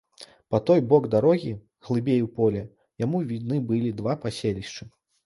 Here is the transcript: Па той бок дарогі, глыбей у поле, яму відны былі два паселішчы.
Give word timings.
Па 0.53 0.59
той 0.67 0.79
бок 0.93 1.03
дарогі, 1.15 1.51
глыбей 1.89 2.21
у 2.27 2.29
поле, 2.39 2.63
яму 3.05 3.21
відны 3.33 3.61
былі 3.73 3.93
два 4.01 4.17
паселішчы. 4.25 4.89